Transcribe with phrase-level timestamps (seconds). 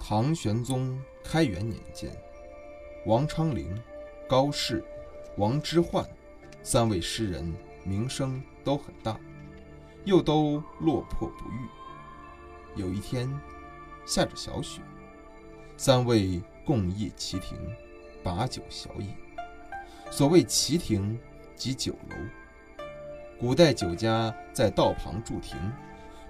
[0.00, 2.10] 唐玄宗开元年间，
[3.04, 3.78] 王昌龄、
[4.26, 4.82] 高适、
[5.36, 6.06] 王之涣
[6.62, 7.52] 三位诗人
[7.84, 9.18] 名声都很大，
[10.04, 11.68] 又都落魄不遇。
[12.74, 13.28] 有一天，
[14.06, 14.80] 下着小雪，
[15.76, 17.58] 三位共谒棋亭，
[18.22, 19.14] 把酒小饮。
[20.10, 21.18] 所谓棋亭，
[21.54, 22.16] 即酒楼。
[23.38, 25.56] 古代酒家在道旁筑亭，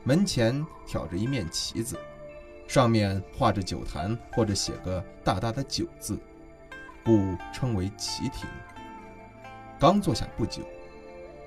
[0.03, 1.97] 门前挑着一面旗子。
[2.69, 6.19] 上面画着酒坛，或者写个大大的“酒”字，
[7.03, 8.47] 故称为旗亭。
[9.81, 10.61] 刚坐下不久，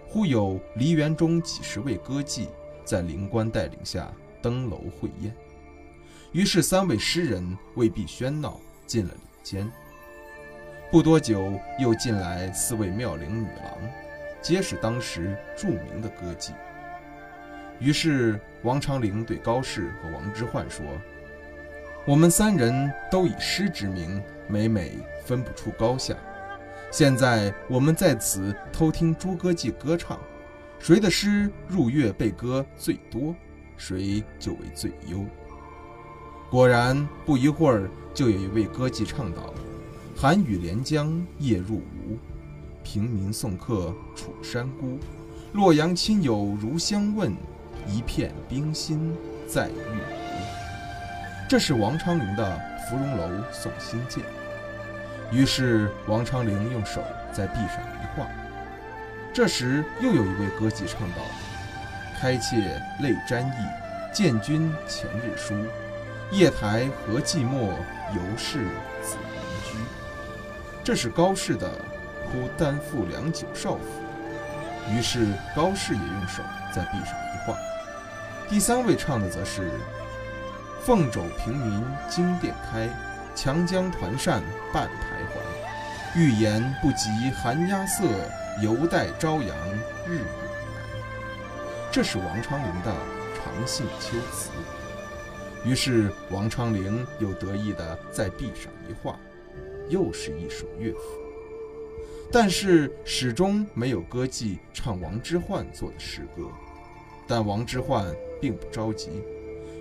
[0.08, 2.48] 忽有梨园中几十位歌妓
[2.84, 5.32] 在灵官带领下登楼会宴。
[6.32, 9.72] 于是三位诗人未必喧闹，进了里间。
[10.90, 13.78] 不多久，又进来四位妙龄女郎，
[14.42, 16.52] 皆是当时著名的歌妓。
[17.80, 20.84] 于是王昌龄对高适和王之涣说。
[22.04, 26.16] 我们三人都以诗之名，每每分不出高下。
[26.90, 30.20] 现在我们在此偷听诸歌妓歌唱，
[30.80, 33.36] 谁的诗入乐被歌最多，
[33.78, 35.24] 谁就为最优。
[36.50, 39.54] 果然，不一会儿就有一位歌妓唱道
[40.18, 42.18] ：“寒雨连江夜入吴，
[42.84, 44.98] 平民送客楚山孤。
[45.54, 47.32] 洛阳亲友如相问，
[47.88, 49.16] 一片冰心
[49.48, 50.21] 在玉壶。”
[51.52, 52.58] 这是王昌龄的
[52.88, 54.24] 《芙蓉楼送辛渐》。
[55.34, 57.04] 于是王昌龄用手
[57.34, 58.26] 在壁上一画。
[59.34, 61.18] 这时又有一位歌妓唱道
[62.18, 65.54] ：“开妾泪沾衣，见君前日书。
[66.32, 67.74] 夜台何寂寞，
[68.16, 68.60] 犹是
[69.04, 69.78] 子云居。”
[70.86, 71.68] 这是高适的
[72.32, 73.82] 《哭丹父两酒少府》。
[74.94, 76.42] 于是高适也用手
[76.74, 77.58] 在壁上一画。
[78.48, 79.70] 第三位唱的则是。
[80.84, 82.90] 凤肘平民惊殿开，
[83.36, 84.42] 强江团扇
[84.74, 86.20] 半徘徊。
[86.20, 88.04] 欲言不及寒鸦色，
[88.64, 89.56] 犹待朝阳
[90.08, 91.06] 日永来。
[91.92, 92.92] 这是王昌龄的
[93.36, 94.50] 《长信秋词》。
[95.70, 99.20] 于是王昌龄又得意地在壁上一画，
[99.88, 101.00] 又是一首乐府。
[102.32, 106.46] 但是始终没有歌妓唱王之涣作的诗歌。
[107.28, 109.22] 但王之涣并不着急。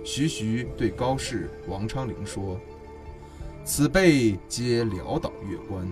[0.03, 2.59] 徐徐对高适、王昌龄说
[3.63, 5.87] ：“此辈皆潦倒乐官，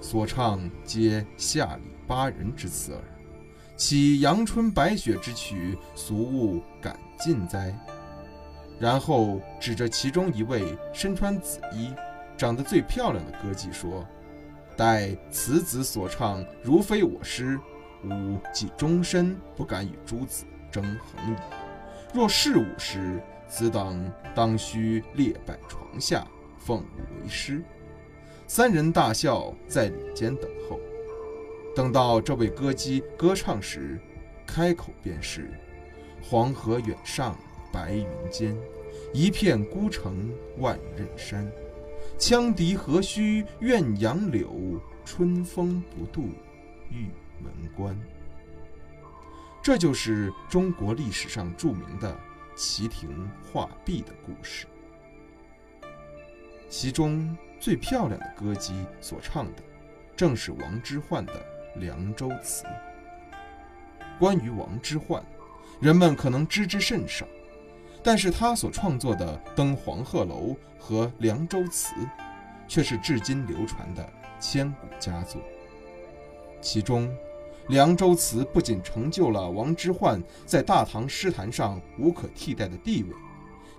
[0.00, 3.02] 所唱皆下里巴人之词耳。
[3.76, 7.76] 岂阳春白雪之曲，俗物敢尽哉？”
[8.78, 11.92] 然后指着其中一位身穿紫衣、
[12.36, 14.06] 长得最漂亮的歌妓说
[14.76, 17.58] ：“待此子所唱，如非我师，
[18.04, 21.36] 吾即终身不敢与诸子争衡矣。
[22.14, 26.26] 若是吾师，”此等当须列拜床下，
[26.58, 27.62] 奉吾为师。
[28.46, 30.78] 三人大笑，在里间等候。
[31.74, 33.98] 等到这位歌姬歌唱时，
[34.46, 35.50] 开口便是
[36.22, 37.38] ：“黄河远上
[37.72, 38.56] 白云间，
[39.12, 41.50] 一片孤城万仞山。
[42.18, 46.30] 羌笛何须怨杨柳，春风不度
[46.90, 47.08] 玉
[47.42, 47.98] 门关。”
[49.62, 52.18] 这就是中国历史上著名的。
[52.58, 54.66] 旗亭画壁的故事，
[56.68, 59.62] 其中最漂亮的歌姬所唱的，
[60.16, 61.32] 正是王之涣的
[61.78, 62.64] 《凉州词》。
[64.18, 65.22] 关于王之涣，
[65.80, 67.24] 人们可能知之甚少，
[68.02, 70.48] 但是他所创作的《登黄鹤楼》
[70.80, 71.94] 和《凉州词》，
[72.66, 75.40] 却是至今流传的千古佳作。
[76.60, 77.06] 其中，
[77.68, 83.10] 《凉州词》不仅成就了王之涣在大唐诗坛上无可替代的地位，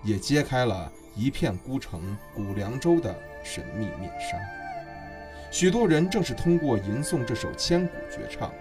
[0.04, 4.38] 也揭开了一片孤城古凉州的神秘面纱。
[5.52, 8.54] 许多人正是通过吟诵这首千古绝唱，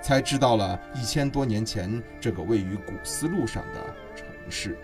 [0.00, 4.76] 才知道了一千多年前这个位于古丝路上的城市。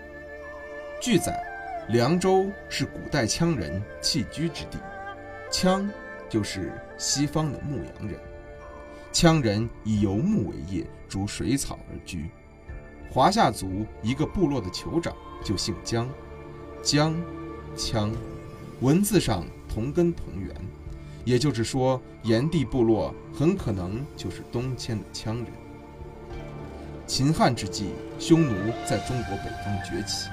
[1.01, 1.43] 据载，
[1.89, 4.77] 凉州是古代羌人栖居之地，
[5.51, 5.85] 羌
[6.29, 8.17] 就是西方的牧羊人。
[9.11, 12.29] 羌人以游牧为业，逐水草而居。
[13.11, 15.13] 华夏族一个部落的酋长
[15.43, 16.07] 就姓姜，
[16.83, 17.15] 姜、
[17.75, 18.11] 羌，
[18.81, 20.55] 文字上同根同源，
[21.25, 25.47] 也就是说，炎帝部落很可能就是东迁的羌人。
[27.07, 27.89] 秦汉之际，
[28.19, 28.53] 匈奴
[28.85, 30.29] 在中国北方崛起，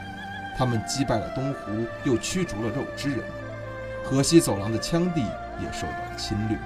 [0.58, 3.24] 他们击败了东胡，又驱逐了肉之人，
[4.04, 5.22] 河西走廊的羌地
[5.62, 6.58] 也受到了侵略。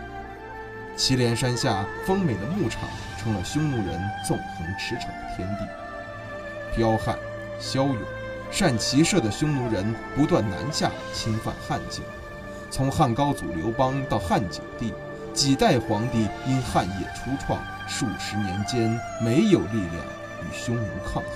[1.00, 2.82] 祁连山下丰美的牧场
[3.18, 5.66] 成了匈奴人纵横驰骋的天地。
[6.76, 7.18] 彪悍、
[7.58, 7.96] 骁勇、
[8.50, 12.04] 善骑射的匈奴人不断南下侵犯汉境，
[12.70, 14.92] 从汉高祖刘邦到汉景帝，
[15.32, 17.58] 几代皇帝因汉业初创，
[17.88, 18.90] 数十年间
[19.22, 20.04] 没有力量
[20.42, 21.32] 与匈奴抗衡，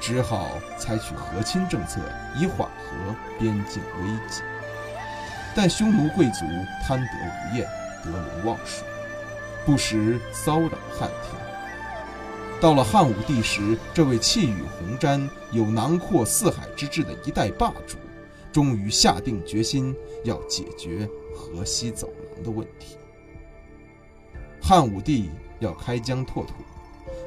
[0.00, 2.00] 只好采取和亲政策
[2.34, 4.42] 以缓和边境危机。
[5.54, 6.44] 但匈奴贵族
[6.82, 7.64] 贪得无厌。
[8.10, 8.84] 得陇望蜀，
[9.64, 11.38] 不时骚扰汉庭。
[12.60, 17.98] 到了汉武帝时，这位气宇宏瞻、有囊括四海之志的一代霸主，
[18.52, 22.96] 终于下定决心要解决河西走廊的问题。
[24.62, 26.54] 汉武帝要开疆拓土，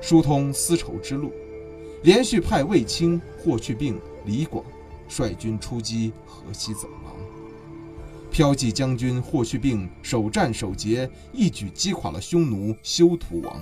[0.01, 1.31] 疏通丝绸之路，
[2.01, 4.65] 连续派卫青、霍去病、李广
[5.07, 7.16] 率军出击河西走廊。
[8.37, 13.59] 骠骑将军霍去病首战首捷，一举击垮了匈奴休屠王，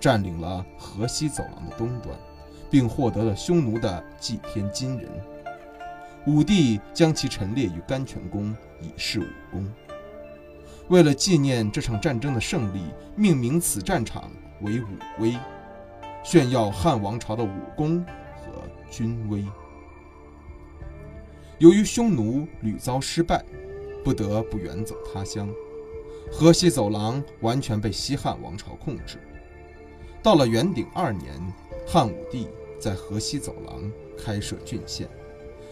[0.00, 2.18] 占领了河西走廊的东端，
[2.70, 5.10] 并获得了匈奴的祭天金人。
[6.26, 9.70] 武帝将其陈列于甘泉宫，以示武功。
[10.88, 12.80] 为了纪念这场战争的胜利，
[13.14, 14.30] 命名此战场
[14.62, 14.86] 为武
[15.18, 15.36] 威，
[16.24, 18.02] 炫耀汉王朝的武功
[18.36, 19.44] 和军威。
[21.58, 23.44] 由于匈奴屡遭失败。
[24.04, 25.48] 不得不远走他乡，
[26.30, 29.18] 河西走廊完全被西汉王朝控制。
[30.22, 31.34] 到了元鼎二年，
[31.86, 35.08] 汉武帝在河西走廊开设郡县，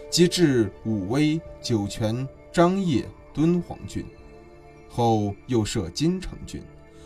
[0.09, 4.05] 即至武威、酒泉、张掖、敦煌郡，
[4.89, 6.61] 后又设金城郡，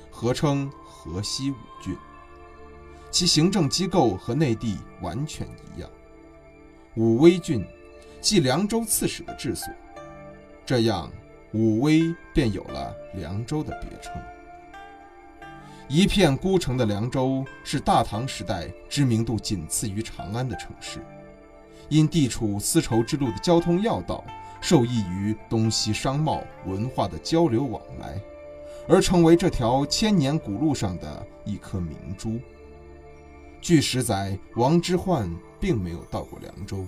[0.10, 1.96] 合称河西五郡。
[3.12, 5.90] 其行政机构和内地完全一样。
[6.96, 7.66] 武威郡，
[8.20, 9.74] 即凉州刺史的治所。
[10.66, 11.12] 这样，
[11.54, 12.02] 武威
[12.34, 14.14] 便有了凉州的别称。
[15.88, 21.00] 一片孤城的凉州是大唐时代知名度仅次于长安的城市，
[21.88, 24.24] 因地处丝绸之路的交通要道，
[24.60, 28.20] 受益于东西商贸文化的交流往来，
[28.90, 32.40] 而成为这条千年古路上的一颗明珠。
[33.62, 35.30] 据史载，王之涣
[35.60, 36.88] 并没有到过凉州。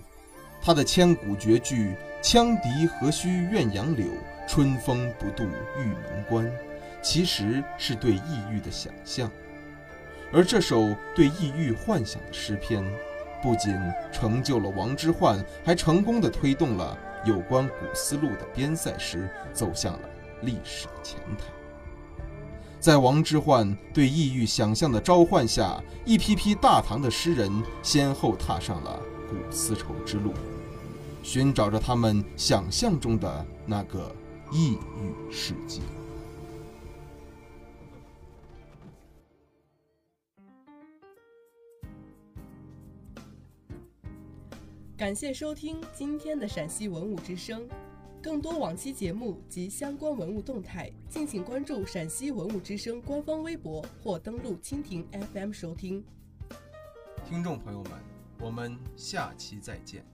[0.68, 4.06] 他的千古绝句“羌笛何须怨杨柳，
[4.46, 5.46] 春风不度
[5.80, 6.52] 玉门关”，
[7.02, 9.32] 其实是对异域的想象。
[10.30, 12.84] 而这首对异域幻想的诗篇，
[13.42, 13.74] 不仅
[14.12, 20.00] 成就了王之涣，还成功的推动了有关古丝路的边塞诗走向了
[20.42, 21.46] 历史的前台。
[22.78, 27.50] 在王之涣对异域想象的召唤下，一批批大唐的诗人
[27.82, 29.00] 先后踏上了
[29.30, 30.34] 古丝绸之路。
[31.28, 34.16] 寻找着他们想象中的那个
[34.50, 35.82] 异域世界。
[44.96, 47.68] 感谢收听今天的陕西文物之声，
[48.24, 56.02] 更多往期节目及相关文物动态，敬请关注陕西文物之声官方微博或登录蜻蜓 FM 收听。
[57.26, 57.92] 听众朋友们，
[58.40, 60.06] 我们下期再见。